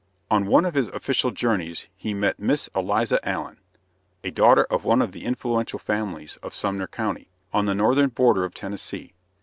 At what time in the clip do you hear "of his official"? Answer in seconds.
0.65-1.29